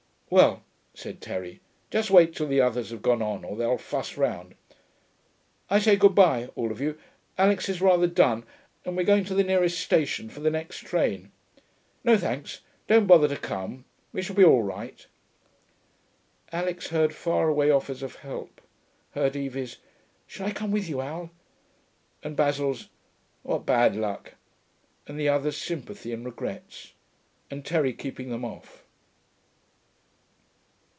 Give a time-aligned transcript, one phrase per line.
[0.33, 0.63] 'Well,'
[0.93, 4.55] said Terry, 'just wait till the others have gone on, or they'll fuss round....
[5.69, 6.97] I say, good bye, all of you;
[7.37, 8.45] Alix is rather done,
[8.85, 11.33] and we're going to the nearest station for the next train.
[12.05, 13.83] No thanks, don't bother to come;
[14.13, 15.05] we shall be all right.'
[16.53, 18.61] Alix heard far away offers of help;
[19.11, 19.79] heard Evie's
[20.27, 21.31] 'Shall I come with you, Al?'
[22.23, 22.87] and Basil's
[23.43, 24.35] 'What bad luck,'
[25.07, 26.93] and the others' sympathies and regrets,
[27.49, 28.85] and Terry keeping them off.